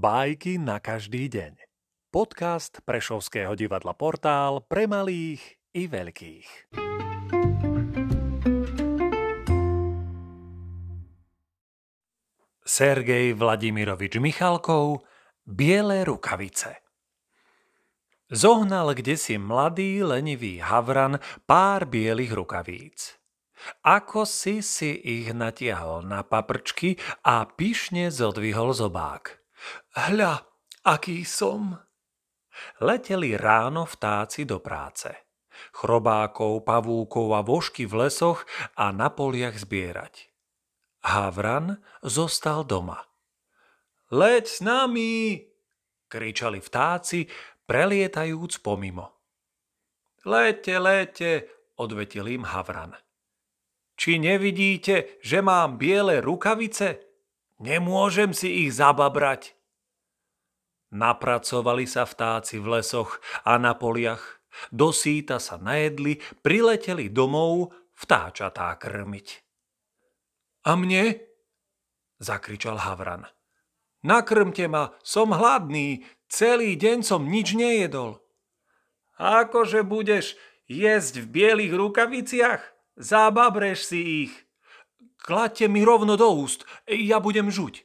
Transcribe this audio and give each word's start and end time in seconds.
Bajky 0.00 0.56
na 0.56 0.80
každý 0.80 1.28
deň. 1.28 1.60
Podcast 2.08 2.80
Prešovského 2.88 3.52
divadla 3.52 3.92
Portál 3.92 4.64
pre 4.64 4.88
malých 4.88 5.60
i 5.76 5.84
veľkých. 5.92 6.72
Sergej 12.64 13.36
Vladimirovič 13.36 14.16
Michalkov 14.16 15.04
Biele 15.44 16.08
rukavice 16.08 16.80
Zohnal 18.32 18.96
kde 18.96 19.20
si 19.20 19.36
mladý 19.36 20.00
lenivý 20.00 20.64
havran 20.64 21.20
pár 21.44 21.84
bielých 21.84 22.32
rukavíc. 22.32 23.20
Ako 23.84 24.24
si 24.24 24.64
si 24.64 24.96
ich 24.96 25.28
natiahol 25.36 26.08
na 26.08 26.24
paprčky 26.24 26.96
a 27.20 27.44
pyšne 27.44 28.08
zodvihol 28.08 28.72
zobák. 28.72 29.39
Hľa, 29.96 30.44
aký 30.86 31.24
som! 31.24 31.76
Leteli 32.80 33.36
ráno 33.36 33.86
vtáci 33.86 34.44
do 34.44 34.60
práce. 34.60 35.08
Chrobákov, 35.76 36.64
pavúkov 36.64 37.36
a 37.36 37.40
vošky 37.44 37.84
v 37.84 38.06
lesoch 38.06 38.48
a 38.76 38.92
na 38.92 39.12
poliach 39.12 39.60
zbierať. 39.60 40.32
Havran 41.04 41.80
zostal 42.04 42.64
doma. 42.64 43.00
Leď 44.10 44.44
s 44.48 44.58
nami! 44.60 45.44
kričali 46.10 46.58
vtáci, 46.58 47.30
prelietajúc 47.64 48.58
pomimo. 48.58 49.22
Lete, 50.26 50.74
lete, 50.76 51.32
odvetil 51.78 52.26
im 52.28 52.44
Havran. 52.44 52.98
Či 53.94 54.18
nevidíte, 54.18 55.22
že 55.22 55.38
mám 55.40 55.78
biele 55.78 56.18
rukavice? 56.18 57.09
Nemôžem 57.60 58.32
si 58.32 58.64
ich 58.64 58.72
zababrať. 58.80 59.52
Napracovali 60.90 61.84
sa 61.84 62.08
vtáci 62.08 62.56
v 62.58 62.80
lesoch 62.80 63.20
a 63.46 63.60
na 63.60 63.76
poliach, 63.76 64.40
do 64.74 64.90
síta 64.90 65.38
sa 65.38 65.60
najedli, 65.60 66.18
prileteli 66.42 67.06
domov 67.12 67.70
vtáčatá 67.94 68.74
krmiť. 68.74 69.28
A 70.66 70.74
mne? 70.74 71.20
zakričal 72.20 72.80
Havran. 72.80 73.28
Nakrmte 74.00 74.64
ma, 74.68 74.96
som 75.04 75.32
hladný, 75.32 76.04
celý 76.28 76.76
deň 76.76 77.04
som 77.04 77.28
nič 77.28 77.52
nejedol. 77.52 78.20
Akože 79.20 79.84
budeš 79.84 80.36
jesť 80.64 81.24
v 81.24 81.26
bielých 81.28 81.72
rukaviciach? 81.76 82.62
Zababreš 82.96 83.92
si 83.92 84.00
ich. 84.24 84.34
Kladte 85.20 85.68
mi 85.68 85.84
rovno 85.84 86.16
do 86.16 86.32
úst, 86.32 86.64
ja 86.88 87.20
budem 87.20 87.52
žuť. 87.52 87.84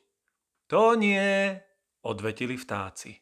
To 0.72 0.96
nie, 0.96 1.60
odvetili 2.02 2.58
vtáci. 2.58 3.22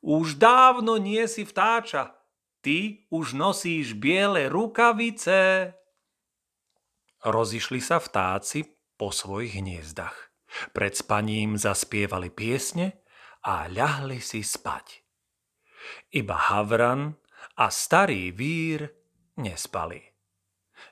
Už 0.00 0.38
dávno 0.38 0.96
nie 0.96 1.26
si 1.26 1.42
vtáča, 1.42 2.14
ty 2.62 3.08
už 3.10 3.34
nosíš 3.34 3.98
biele 3.98 4.46
rukavice. 4.46 5.72
Rozišli 7.26 7.82
sa 7.82 7.98
vtáci 7.98 8.62
po 8.94 9.10
svojich 9.10 9.58
hniezdach. 9.58 10.14
Pred 10.72 10.94
spaním 10.94 11.58
zaspievali 11.58 12.30
piesne 12.30 13.02
a 13.44 13.66
ľahli 13.66 14.22
si 14.22 14.46
spať. 14.46 15.02
Iba 16.14 16.54
Havran 16.54 17.18
a 17.58 17.66
starý 17.68 18.30
vír 18.30 18.86
nespali. 19.36 20.00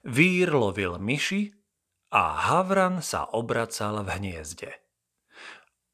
Vír 0.05 0.53
lovil 0.53 0.99
myši 0.99 1.64
a 2.15 2.47
Havran 2.47 3.03
sa 3.03 3.27
obracal 3.27 4.07
v 4.07 4.09
hniezde. 4.15 4.71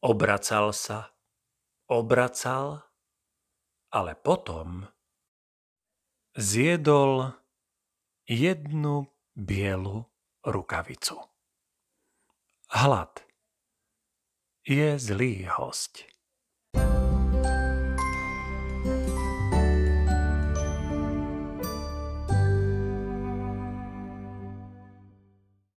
Obracal 0.04 0.76
sa, 0.76 1.16
obracal, 1.88 2.84
ale 3.88 4.12
potom 4.20 4.84
zjedol 6.36 7.32
jednu 8.28 9.08
bielu 9.32 10.04
rukavicu. 10.44 11.16
Hlad 12.68 13.24
je 14.68 15.00
zlý 15.00 15.48
host. 15.48 16.04